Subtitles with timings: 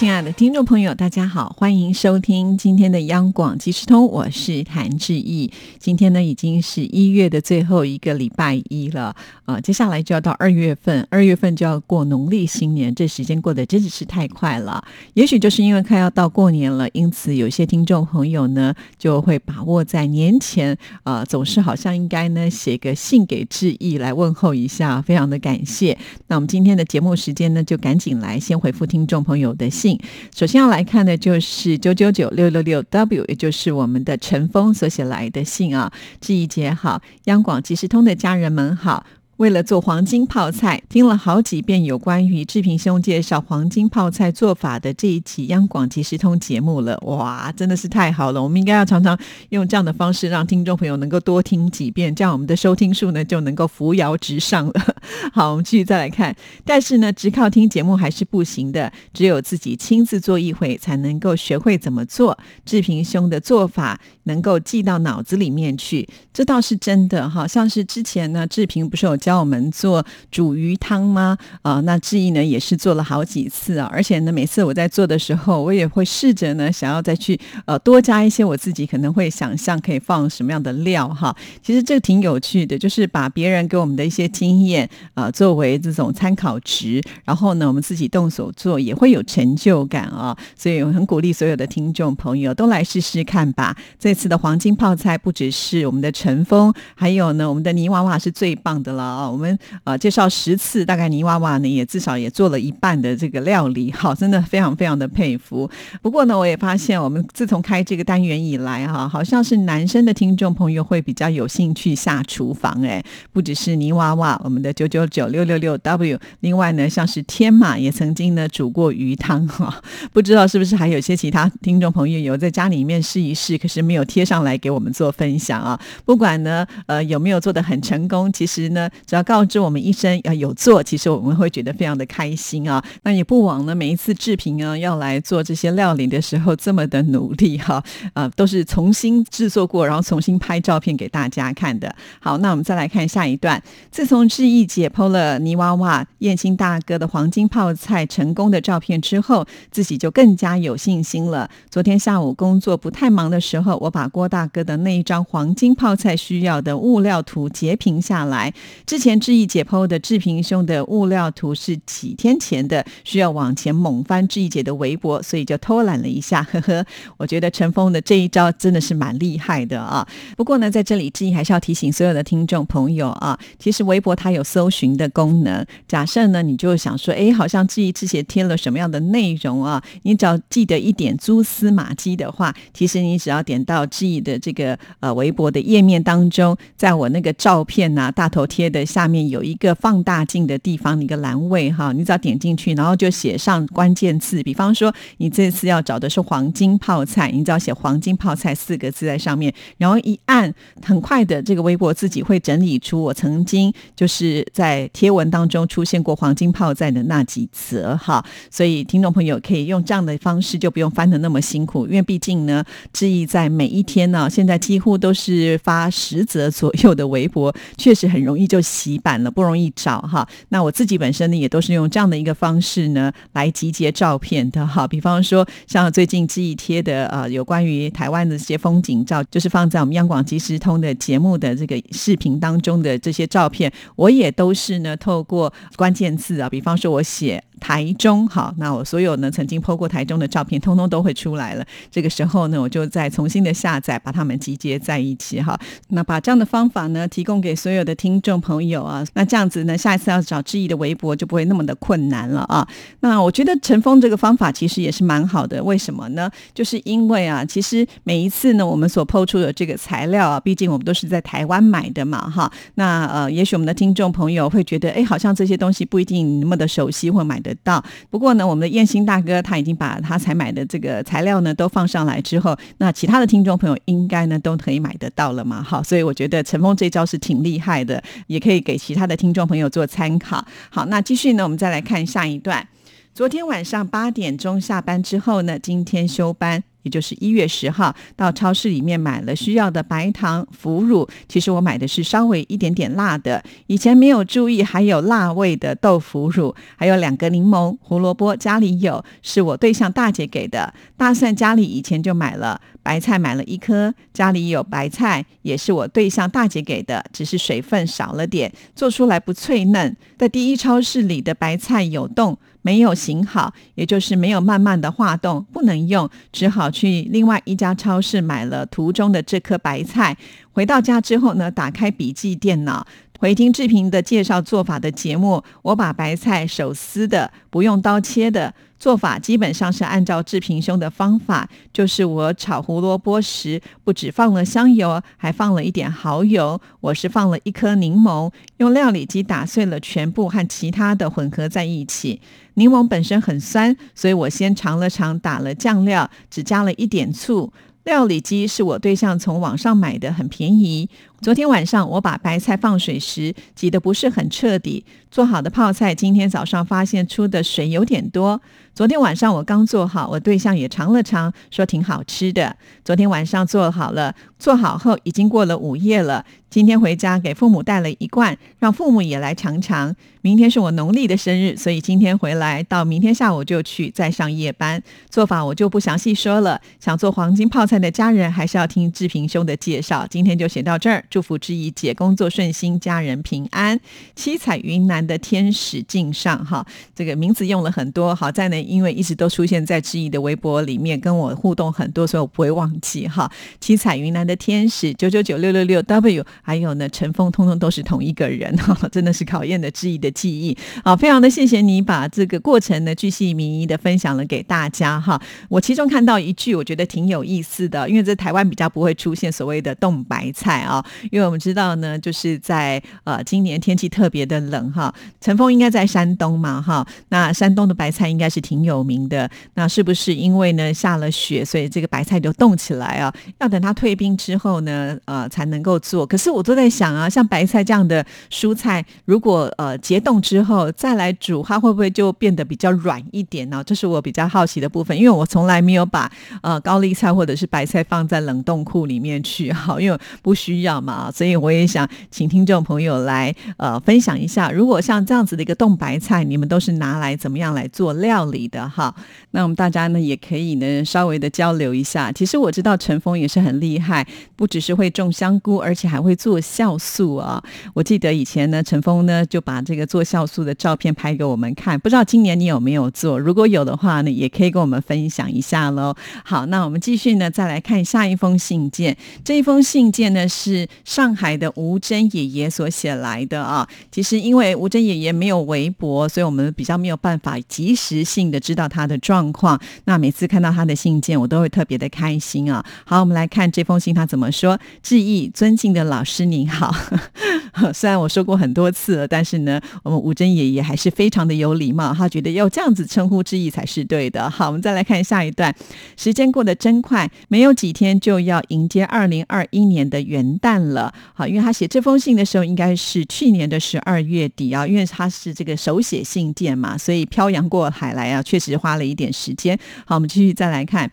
[0.00, 5.52] 亲爱的听众朋友，大家好，欢迎收听今天的央广即时通，我是谭志毅。
[5.78, 9.14] 今天呢，已经是一月的最后一个礼拜一了，
[9.44, 14.82] 啊，接下来就要到二月份，二月份就要过农历新年，这时间过得真的是太快了。
[15.12, 25.98] 也许就是因为快要到过年了，因此有些听众朋友呢，就会把握在年前，啊，总是好像应该呢写个信给志毅来问候一下，非常的感谢。
[26.28, 29.89] 那我们今天的节目时间呢，就赶紧来先回复听众朋友的信。
[30.34, 35.90] 首先要来看的就是九九九六六六 W，也就是我们的陈峰所写来的信啊。
[36.20, 39.06] 志怡姐好，央广即时通的家人们好。
[39.36, 46.98] 为了做黄金泡菜，听了好几遍有关于志平兄介绍黄金泡菜做法的这一期央广即时通节目了。
[47.06, 48.42] 哇，真的是太好了！
[48.42, 54.96] 我们应该要常常用这样的方式，让听众朋友能够多听几遍，这样我们的收听数呢就能够扶摇直上了。
[55.32, 56.34] 好，我们继续再来看。
[56.64, 62.38] 但是呢，只靠听节目还是不行的，只有自己亲自做一回，才能够学会怎么做。
[62.64, 67.28] 志平兄的做法能够记到脑子里面去，这倒是真的。
[67.28, 69.40] 哈，像是之前呢，志平不是有教。
[69.40, 71.38] 我们做煮鱼汤吗？
[71.62, 81.34] 啊，那志毅呢也是做了好几次啊，而且呢，每次我在做的时候，我也会试着呢，想要再去呃多加一些我自己可能会想象可以放什么样的料哈。
[81.62, 90.36] 其实这个挺有趣的，就是把别人给我们的一些经验啊作为这种参考值，然后呢，我们自己动手做也会有成就感啊。
[90.56, 93.76] 所以我很鼓励所有的听众朋友都来试试看吧。
[93.98, 99.02] 这次的黄金泡菜不只是我们的陈峰，还有呢，我们的泥娃娃是最棒的了。
[99.02, 105.68] 啊，我们啊介绍十次，大概泥娃娃呢也至少也做了一半的这个料理，好，真的非常非常的佩服。
[106.00, 125.78] 不过呢，我也发现我们自从开这个单元以来，哈，好像是男生的听众朋友会比较有兴趣下厨房，哎，不只是泥娃娃，我们的九九九六六六 W，另外呢，像是天马也曾经呢煮过鱼汤，哈， 不知道是不是还有些其他听众朋友有在家里面试一试，可是没有贴上来给我们做分享啊。
[126.06, 128.88] 不管呢，呃，有没有做的很成功，其实呢。
[129.06, 132.82] 只要告知我们一声要有做，其实我们会觉得非常的开心啊。
[133.02, 137.82] 那也不枉呢，每一次制平啊要来做这些料理的时候这么的努力哈，
[138.14, 141.92] 啊，都是重新制作过，然后重新拍照片给大家看的。
[142.20, 143.60] 好，那我们再来看下一段。
[143.90, 151.50] 自从志毅解剖了泥娃娃燕青大哥的黄金泡菜成功的照片之后，自己就更加有信心了。
[151.68, 158.54] 昨天下午工作不太忙的时候，我把郭大哥的那一张黄金泡菜需要的物料图截屏下来。
[158.86, 166.86] 之前志毅解剖的志平兄的物料图是几天前的，需要往前猛翻志毅姐的微博，所以就偷懒了一下，呵呵。
[167.18, 170.06] 我觉得陈峰的这一招真的是蛮厉害的啊。
[170.36, 175.64] 不过呢，在这里志毅还是要提醒所有的听众朋友啊，其实微博它有搜搜寻的功能。
[175.88, 179.82] 假设呢，你就想说，哎，好像志毅之前贴了什么样的内容啊？
[180.02, 188.84] 你只要记得一点蛛丝马迹的话，其实你只要点到志毅的这个呃微博的页面当中，在我那个照片呐大头贴的。
[188.90, 218.58] 下面有一个放大镜的地方，一个栏位哈，你只要点进去，然后就写上关键字，比方说你这次要找的是黄金泡菜，你只要写黄金泡菜四个字在上面，然后一按，很快的这个微博自己会整理出我曾经就是在贴文当中出现过黄金泡菜的那几则哈，所以听众朋友可以用这样的方式，就不用翻的那么辛苦，因为毕竟呢，志毅在每一天呢，现在几乎都是发十则左右的微博，确实很容易就。
[218.70, 224.86] 洗版了不容易找哈，那我自己本身呢也都是用这样的一个方式呢来集结照片的哈。
[224.86, 237.44] 比方说像最近记忆贴的呃有关于台湾的这些风景照，就是放在我们央广即时通的节目的这个视频当中的这些照片，我也都是呢透过关键字啊，比方说我写。
[237.60, 241.64] 台中好，那我所有呢曾经 PO 过台中的照片，通通都会出来了。
[241.90, 245.58] 这个时候呢，我就再重新的下载，把它们集结在一起哈。
[245.88, 249.04] 那把这样的方法呢，提供给所有的听众朋友啊。
[249.14, 252.66] 那这样子呢，下一次要找志毅的微博就不会那么的困难了啊。
[253.00, 256.30] 那我觉得陈峰这个方法其实也是蛮好的，为什么呢？
[256.54, 262.50] 就是因为啊，其实每一次呢，我们所 PO 出的这个材料啊，毕竟我们都是在台湾买的嘛哈。
[262.76, 267.49] 那呃，也许我们的听众朋友会觉得，哎，好像这些东西不一定那么的熟悉或买的。
[267.50, 267.82] 得到。
[268.10, 275.62] 不过呢，我们的燕兴大哥他已经把他才买的这个材料呢都放上来之后，那其他的听众朋友应该呢都可以买得到了嘛？
[275.62, 280.44] 好，所以我觉得陈峰这招是挺厉害的，也可以给其他的听众朋友做参考。
[280.70, 282.68] 好，那继续呢，我们再来看下一段。
[283.12, 286.62] 昨天晚上八点钟下班之后呢，今天休班。
[286.82, 291.08] 也就是一月十号，到超市里面买了需要的白糖、腐乳。
[291.28, 300.72] 其实我买的是稍微一点点辣的，以前没有注意还有辣味的豆腐乳，还有两个柠檬、胡萝卜家里有，是我对象大姐给的。
[300.96, 309.96] 大蒜家里以前就买了，白菜买了一颗，家里有白菜，也是我对象大姐给的，只是水分少了点，做出来不脆嫩。
[310.18, 312.38] 在第一超市里的白菜有洞。
[312.62, 320.16] 没有型好，也就是没有慢慢的化冻，不能用，只好去另外一家超市买了图中的这颗白菜。
[320.52, 322.86] 回到家之后呢，打开笔记电脑。
[323.20, 331.46] 回听志平的介绍做法的节目，我把白菜手撕的，不用刀切的做法，基本上是按照志平兄的方法。
[331.70, 336.58] 就是我炒胡萝卜时，不只放了香油，还放了一点蚝油。
[336.80, 342.22] 我是放了一颗柠檬，用料理机打碎了，全部和其他的混合在一起。
[342.54, 347.52] 柠檬本身很酸，所以我先尝了尝，打了酱料，只加了一点醋。
[347.84, 350.88] 料理机是我对象从网上买的，很便宜。
[351.22, 358.40] 昨天晚上我把白菜放水时挤得不是很彻底，做好的泡菜今天早上发现出的水有点多。
[358.72, 362.56] 昨天晚上我刚做好，我对象也尝了尝，说挺好吃的。
[362.82, 366.24] 昨天晚上做好了，做好后已经过了午夜了。
[366.48, 369.94] 今天回家给父母带了一罐，让父母也来尝尝。
[370.22, 374.82] 明天是我农历的生日，所以今天回来到明天下午就去再上夜班。
[375.10, 376.60] 做法我就不详细说了。
[376.80, 380.06] 想做黄金泡菜的家人还是要听志平兄的介绍。
[380.08, 381.04] 今天就写到这儿。
[381.10, 383.78] 祝福之意，姐工作顺心，家人平安。
[384.14, 386.64] 七彩云南的天使敬上，哈，
[386.94, 388.14] 这个名字用了很多。
[388.14, 393.30] 好在呢，因为一直都出现在志毅的微博里面，跟我互动很多，所以我不会忘记哈。
[393.60, 400.96] 七彩云南的天使九九九六六六 W，还有呢，陈峰，通通都是同一个人哈，真的是考验的志毅的记忆好！
[400.96, 405.20] 非常的谢谢你把这个过程呢，巨细靡遗的分享了给大家哈。
[405.48, 410.84] 我其中看到一句，我觉得挺有意思的，因为在台湾比较不会出现所谓的冻白菜啊。
[411.10, 423.12] 因为我们知道呢，就是在呃今年天气特别的冷哈，陈峰应该在山东嘛哈，那山东的白菜应该是挺有名的，那是不是因为呢下了雪，所以这个白菜就冻起来啊？
[423.38, 426.06] 要等它退冰之后呢，呃才能够做。
[426.06, 433.62] 可是我都在想啊，像白菜这样的蔬菜，如果呃结冻之后再来煮，它会不会就变得比较软一点呢？
[433.64, 436.10] 这是我比较好奇的部分，因为我从来没有把
[436.42, 440.89] 呃高丽菜或者是白菜放在冷冻库里面去哈，因为不需要嘛。
[440.90, 448.94] 啊，所以我也想请听众朋友来呃分享一下，如果像这样子的一个冻白菜，你们都是拿来怎么样来做料理的哈？
[449.30, 452.10] 那我们大家呢也可以呢稍微的交流一下。
[452.10, 454.04] 其实我知道陈峰也是很厉害，
[454.34, 457.42] 不只是会种香菇，而且还会做酵素啊。
[457.72, 463.18] 我记得以前呢，陈峰呢就把这个做酵素的照片拍给我们看，不知道今年你有没有做？
[463.18, 465.94] 如果有的话呢，也可以跟我们分享一下喽。
[466.24, 468.96] 好，那我们继续呢，再来看下一封信件。
[469.24, 470.66] 这一封信件呢是。
[470.84, 479.60] 上海的吴真爷爷所写来的啊，其实因为吴真爷爷没有微博，所以我们比较没有办法及时性的知道他的状况。
[479.86, 482.64] 那每次看到他的信件，我都会特别的开心啊。
[482.84, 484.58] 好，我们来看这封信，他怎么说？
[484.82, 486.72] 致意，尊敬的老师您好。
[487.74, 494.30] 虽然我说过很多次了，但是呢，我们吴真爷爷还是非常的有礼貌，他觉得要这样子称呼致意才是对的。
[494.30, 495.54] 好，我们再来看下一段。
[495.96, 500.60] 时间过得真快，没有几天就要迎接二零二一年的元旦。
[500.60, 509.58] 了，了好，因为他写这封信的时候应该是去年的十二月底啊，因为他是这个手写信件嘛，所以漂洋过海来啊，确实花了一点时间。
[509.84, 510.90] 好，我们继续再来看，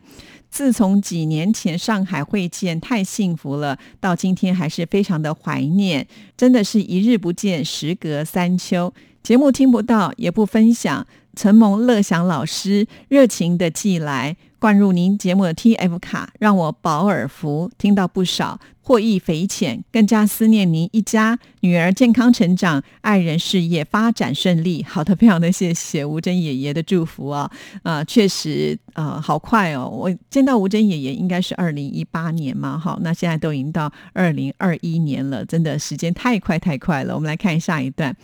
[0.50, 8.94] 自从几年前上海会见太幸福了，到今天还是非常的怀念，真的是一日不见，时隔三秋。
[9.28, 11.06] 节目听不到也不分享，
[11.36, 14.38] 承蒙乐祥老师热情的寄来。
[14.58, 24.82] 灌入您节目的 TF 卡，让我饱耳福听到不少，获益匪浅，更加思念您一家女儿健康成长，爱人事业发展顺利。
[24.82, 27.52] 好的，非常的谢谢吴珍爷爷的祝福啊！
[27.84, 29.90] 啊，确实啊，好快哦！
[29.90, 37.14] 我见到吴珍爷爷应该是二零一八年嘛，好，那现在都已经到二零二一年了，真的时间太快太快了。
[37.14, 38.16] 我们来看下一段，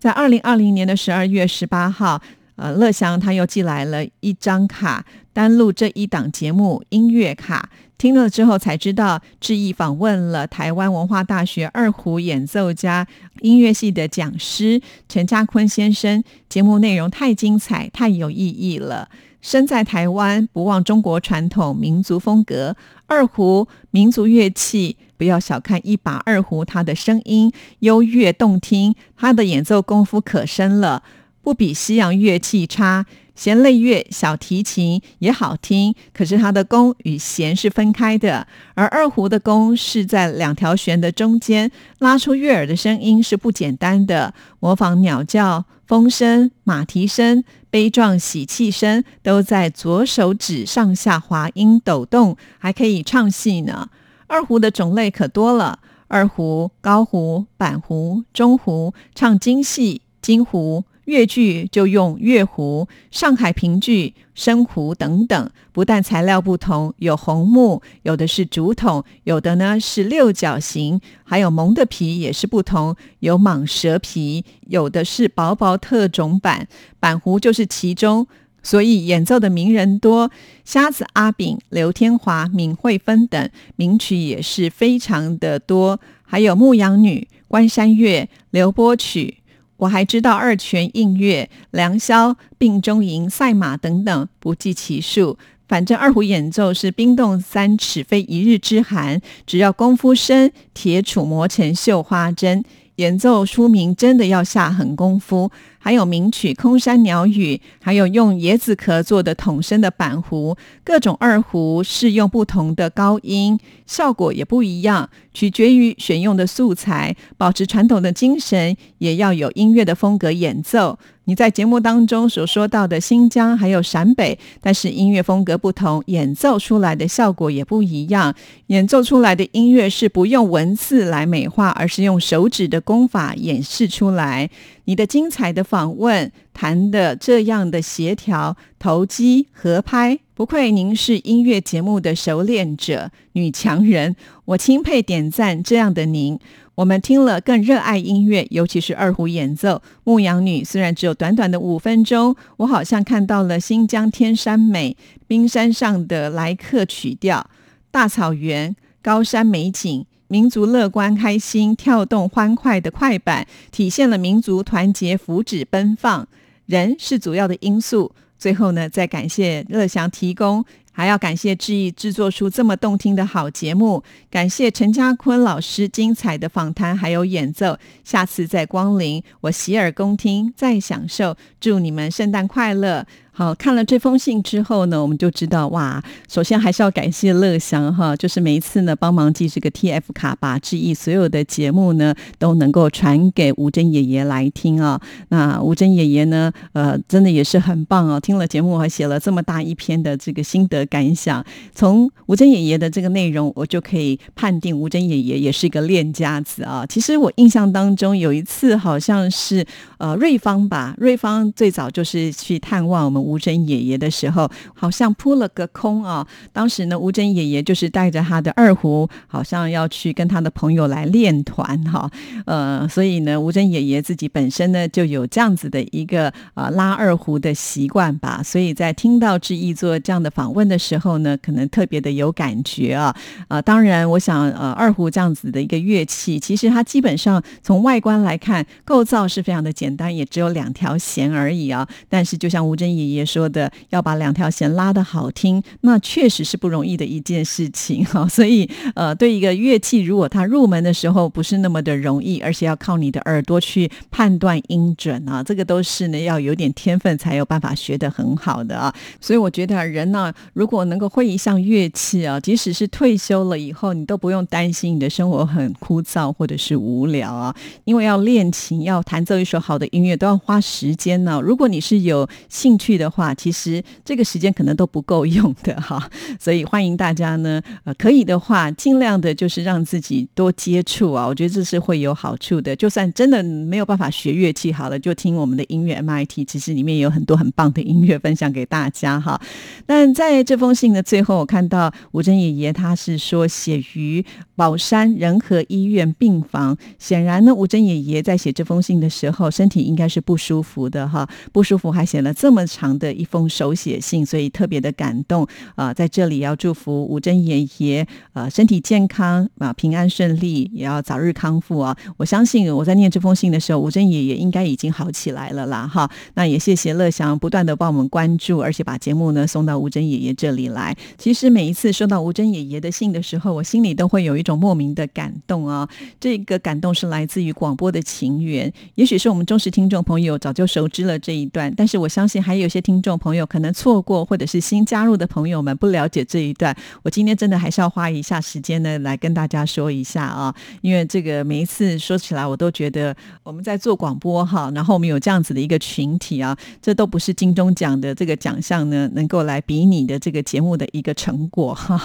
[0.00, 2.20] 在二零二零年的十二月十八号。
[2.56, 5.02] 呃，乐祥他又寄来了一张卡，
[5.32, 7.70] 单录这一档节目音乐卡。
[7.96, 13.06] 听了之后才知道，志毅访问了台湾文化大学二胡演奏家、
[13.40, 14.78] 音乐系的讲师
[15.08, 16.22] 陈家坤先生。
[16.50, 19.08] 节目内容太精彩，太有意义了。
[19.40, 22.76] 身在台湾，不忘中国传统民族风格。
[23.06, 31.02] 二胡民族乐器，不要小看一把二胡，它的声音优越动听，它的演奏功夫可深了，
[31.42, 33.04] 不比西洋乐器差。
[33.34, 44.32] 弦类乐小提琴也好听，可是它的弓与弦是分开的，而二胡的弓是在两条弦的中间，拉出悦耳的声音是不简单的。
[44.58, 53.90] 模仿鸟叫、风声、马蹄声、悲壮喜气声，都在左手指上下滑音抖动，还可以唱戏呢。
[54.30, 60.84] 二胡的种类可多了，二胡、高胡、板胡、中胡，唱京戏、京胡。
[61.06, 76.68] 越剧就用越胡、上海评剧、深胡等等，不但材料不同，有红木，有的是竹筒，有的呢是六角形，还有蒙的皮也是不同，有蟒蛇皮，有的是薄薄特种板，
[77.00, 78.28] 板胡就是其中。
[78.62, 80.30] 所以演奏的名人多，
[80.64, 89.38] 瞎子阿炳、刘天华、闵惠芬等名曲也是非常的多，还有牧羊女、关山月、流波曲。
[89.78, 95.38] 我还知道二泉映月、良宵、病中吟、赛马等等，不计其数。
[95.70, 99.20] 反正二胡演奏是冰冻三尺，非一日之寒。
[99.46, 102.64] 只要功夫深，铁杵磨成绣花针。
[102.96, 117.16] 演奏出名真的要下狠功夫，还有名曲《空山鸟语》，还有用椰子壳做的筒身的板胡，各种二胡适用不同的高音，效果也不一样，取决于选用的素材。
[117.38, 120.98] 保持传统的精神，也要有音乐的风格演奏。
[121.30, 128.34] 你在节目当中所说到的新疆还有陕北，但是音乐风格不同，演奏出来的效果也不一样。
[128.66, 134.50] 演奏出来的音乐是不用文字来美化，而是用手指的功法演示出来。
[134.86, 146.40] 你的精彩的访问，谈的这样的协调、投机、合拍，不愧您是音乐节目的熟练者、女强人，我钦佩点赞这样的您。
[146.80, 150.62] 我们听了更热爱音乐，尤其是二胡演奏《牧羊女》。
[150.64, 154.96] 虽然只有短短的五分钟，我好像看到了新疆天山美、
[155.26, 157.50] 冰山上的来客曲调、
[157.90, 166.26] 大草原、高山美景、民族乐观、开心、跳动、欢快的快板，体现了民族团结、福祉奔放。
[166.64, 168.12] 人是主要的因素。
[168.38, 170.64] 最后呢，再感谢乐祥提供。
[171.00, 181.34] 还要感谢志毅制作出这么动听的好节目，感谢陈家坤老师精彩的访谈还有演奏，下次再光临，我洗耳恭听，再享受。
[181.58, 183.06] 祝你们圣诞快乐！
[183.32, 195.00] 好，看了这封信之后呢，我们就知道哇，首先还是要感谢乐祥哈，就是每一次呢帮忙寄这个 T F 卡，把志毅所有的节目呢都能够传给吴珍爷爷来听啊。
[195.28, 201.42] 那吴珍爷爷呢，呃，真的也是很棒哦，听了节目还写了这么大一篇的这个心得感想。
[201.72, 206.84] 从吴珍爷爷的这个内容，我就可以判定吴珍爷爷也是一个练家子啊。
[206.86, 209.64] 其实我印象当中有一次好像是
[209.98, 213.19] 呃瑞芳吧，瑞芳最早就是去探望我们。
[213.20, 216.26] 吴珍爷爷的时候，好像扑了个空啊！
[216.52, 222.10] 当时呢，吴珍爷爷就是带着他的二胡，好像要去跟他的朋友来练团哈。
[222.46, 228.42] 呃，所以呢，吴珍爷爷自己本身呢就有这样子的一个呃拉二胡的习惯吧。
[228.42, 233.14] 所以在听到志毅做这样的访问的时候呢，可能特别的有感觉啊。
[233.48, 241.86] 啊，当然，我想呃二胡这样子的一个乐器，其实它基本上从外观来看，构造是非常的简单，也只有两条弦而已啊。
[242.08, 243.24] 但是就像吴珍爷爷。
[243.30, 248.26] 说的要把两条弦拉的好听，那确实是不容易的一件事情哈。
[248.28, 258.92] 所以呃，对一个乐器，如果它入门的时候不是那么的容易，而且要靠你的耳朵去判断音准啊，这个都是呢要有点天分才有办法学得很好的啊。
[259.20, 271.40] 所以我觉得人呢，如果能够会一项乐器啊，即使是退休了以后，你都不用担心你的生活很枯燥或者是无聊啊，因为要练琴，要弹奏一首好的音乐，都要花时间呢。
[271.40, 282.76] 如果你是有兴趣的，话其实这个时间可能都不够用的哈， 所以欢迎大家呢，呃，可以的话尽量的就是让自己多接触啊，我觉得这是会有好处的。
[282.76, 289.40] 就算真的没有办法学乐器，好了，就听我们的音乐 MIT，其实里面有很多很棒的音乐分享给大家哈。
[289.86, 302.89] 但在这封信的最后，我看到吴珍爷爷他是说写于宝山仁和医院病房，显然呢，吴珍爷爷在写这封信的时候身体应该是不舒服的哈，不舒服还写了这么长。
[302.98, 305.92] 的一封手写信，所以特别的感动啊！
[305.92, 311.96] 在这里要祝福吴珍爷爷呃身体健康啊，平安顺利，也要早日康复啊！
[312.16, 316.10] 我相信我在念这封信的时候，吴珍爷爷应该已经好起来了啦哈！
[316.34, 320.96] 那也谢谢乐祥不断的帮我们关注，而且把节目呢送到吴珍爷爷这里来。
[321.18, 325.88] 其实每一次收到吴珍爷爷的信的时候，我心里都会有一种莫名的感动啊！
[326.18, 336.76] 这个感动是来自于广播的情缘，也许是我们忠实听众朋友早就熟知了这一段，但是我相信还有些听众朋友可能错过，或者是新加入的朋友们不了解这一段。
[337.02, 352.00] 我今天真的还是要花一下时间呢，来跟大家说一下啊，因为这个每一次说起来，我都觉得我们在做广播哈，然后我们有这样子的一个群体啊，这都不是金钟奖的这个奖项呢，能够来比拟的这个节目的一个成果哈。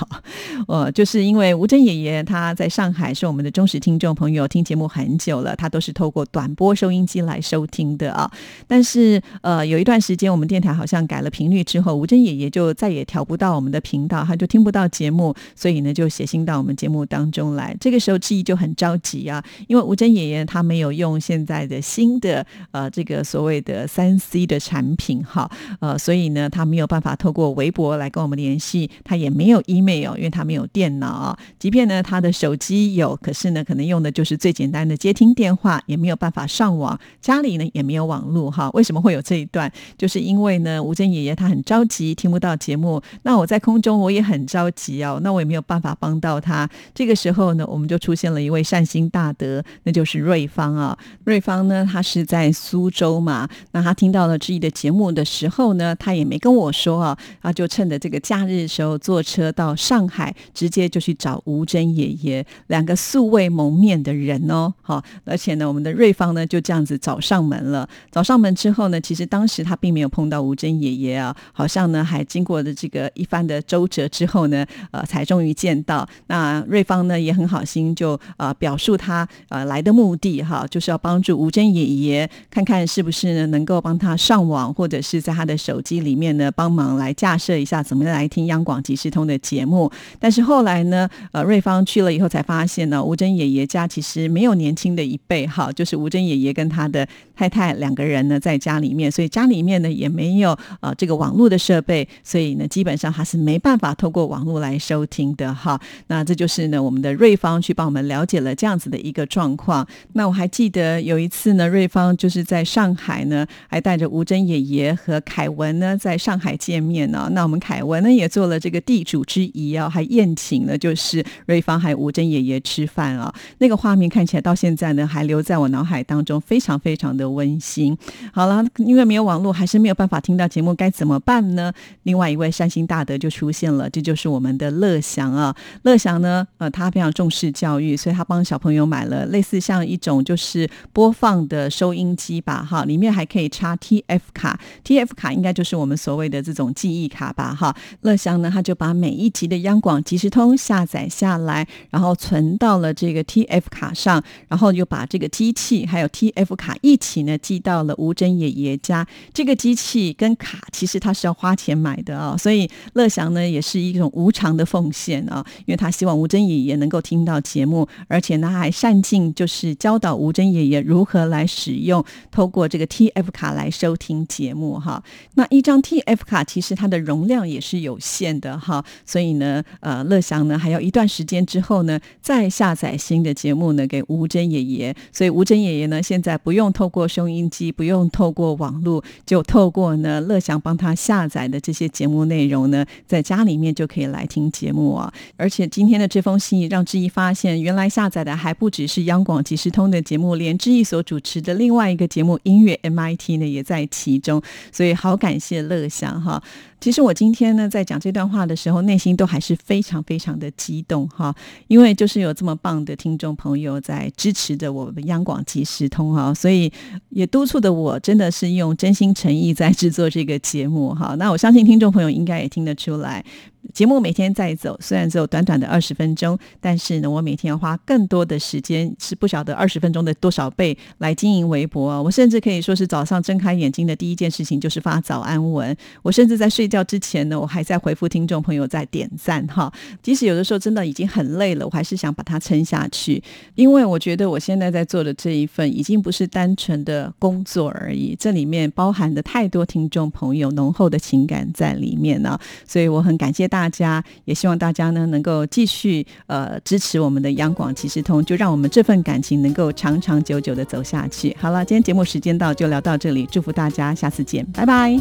[0.67, 8.29] 呃，就是因为吴珍爷爷他在上海是我们的忠实听众朋友，听节目很久了，他都是透过短波收音机来收听的啊。
[8.67, 17.75] 但是呃，有一段时间我们电好像改了频率之后，吴珍爷爷就再也调不到我们的频道，他就听不到节目，所以呢就写信到我们节目当中来。
[17.79, 31.37] 这个时候志毅就很着急啊，因为吴珍爷爷他没有用现在的新的呃这个所谓的三 C 的产品哈，呃，所以呢他没有办法透过微博来跟我们联系，他也没有 email，因为他没有电脑。
[31.59, 38.69] 即便呢他的手机有，可是呢可能用的就是最简单的接听电话，也没有办法上网，家里呢也没有网络哈。
[38.73, 39.71] 为什么会有这一段？
[39.97, 43.01] 就是因为呢吴珍爷爷他很着急，听不到节目。
[43.23, 46.69] 那我在空中我也很着急哦，那我也没有办法帮到他。
[46.93, 50.97] 这个时候呢，我们就出现了一位善心大德，那就是瑞芳啊。
[51.23, 53.47] 瑞芳呢，他是在苏州嘛。
[53.71, 64.73] 那他听到了志毅的节目的时候呢，他也没跟我说啊，他就趁着这个假日的时候坐车到上海，直接就去找吴珍爷爷，两个素未谋面的人哦。
[64.81, 67.87] 好，而且呢，我们的瑞芳呢就这样子找上门了。
[68.11, 76.07] 找上门之后呢，其实当时他并没有碰到吴珍爷爷啊，好像呢还经过的这个一番的周折之后呢，呃，才终于见到。
[76.27, 89.91] 那瑞芳呢也很好心，就呃表述他呃来的目的哈，就是要帮助吴珍爷爷看看是不是呢能够帮他上网，或者是在他的手机里面呢帮忙来架设一下，怎么样来听央广即时通的节目。
[90.19, 105.79] 但是后来呢，呃，瑞芳去了以后才发现呢，吴珍爷爷家其实没有年轻的一辈哈，就是吴珍爷爷跟他的太太两个人呢在家里面，所以家里面呢也没没有呃这个网络的设备，所以呢基本上他是没办法透过网络来收听的哈。
[106.07, 109.85] 那这就是呢我们的瑞芳去帮我们了解了这样子的一个状况。
[110.13, 117.29] 那我还记得有一次呢，瑞芳就是在上海呢，还带着吴珍爷爷和凯文呢在上海见面呢。
[117.33, 123.31] 那我们凯文呢也做了这个地主之谊啊，还宴请了就是瑞芳还有吴珍爷爷吃饭啊。
[123.59, 127.95] 那个画面看起来到现在呢还留在我脑海当中，非常非常的温馨。
[128.33, 131.71] 好了，因为没有网络，还是没有办法听到节目，该怎么办呢？
[132.03, 135.55] 另外一位善心大德就出现了，这就是我们的乐祥啊。
[135.83, 147.75] 乐祥呢，呃，他非常重视教育，所以他帮小朋友买了类似像一种就是播放的收音机吧，哈，里面还可以插 TF 卡，TF 卡应该就是我们所谓的这种记忆卡吧，哈。
[148.01, 159.07] 乐祥呢，他就把每一集的央广即时通下载下来，然后存到了这个 TF 卡上，然后又把这个机器还有 TF 卡一起呢寄到了吴珍爷爷家。
[159.33, 175.03] 这个机器跟卡其实他是要花钱买的啊，所以乐祥呢也是一种无偿的奉献啊，因为他希望吴珍爷爷能够听到节目，而且呢还善尽就是教导吴珍爷爷如何来使用，透过这个 TF 卡来收听节目哈。
[175.35, 195.13] 那一张 TF 卡其实它的容量也是有限的哈，所以呢，呃，乐祥呢还要一段时间之后呢再下载新的节目呢给吴珍爷爷，所以吴珍爷爷呢现在不用透过收音机，不用透过网络，就透过呢乐祥帮他下载的这些节目内容呢，在家里面就可以来听节目啊。
[195.37, 204.41] 而且今天的这封信让志毅发现，原来下载的还不只是央广即时通的节目，连志毅所主持的另外一个节目音乐 MIT 呢也在其中。
[204.71, 206.41] 所以好感谢乐祥哈。
[206.85, 211.35] 其实我今天呢在讲这段话的时候，内心都还是非常非常的激动哈，
[211.67, 216.71] 因为就是有这么棒的听众朋友在支持着我们央广即时通哈，所以
[217.09, 221.15] 也督促的我真的是用真心诚意在制作这个节目哈。
[221.15, 223.25] 那我相信听众朋友应该也听得出来。
[223.73, 232.01] 节目每天在走，虽然只有短短的二十分钟，但是呢，我每天要花更多的时间，是不晓得二十分钟的多少倍来经营微博。
[232.01, 235.75] 我甚至可以说是早上睁开眼睛的第一件事情就是发早安文。
[236.03, 239.71] 我甚至在睡觉之前呢，我还在回复听众朋友在点赞哈。
[240.03, 243.21] 即使有的时候真的已经很累了，我还是想把它撑下去，
[243.55, 252.39] 因为我觉得我现在在做的这一份已经不是单纯的工作而已，这里面包含的太多听众朋友浓厚的情感在里面呢。
[252.67, 253.54] 所以我很感谢大。
[253.55, 261.33] 大家也希望大家呢能够继续呃支持我们的央广即时通，就让我们这份感情能够长长久久的走下去。
[261.39, 264.99] 好了，今天节目时间到，就聊到这里，祝福大家，下次见，拜拜。